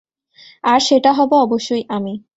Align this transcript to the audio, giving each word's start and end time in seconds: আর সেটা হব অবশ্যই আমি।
আর 0.63 0.79
সেটা 0.79 1.11
হব 1.13 1.31
অবশ্যই 1.33 1.83
আমি। 1.89 2.13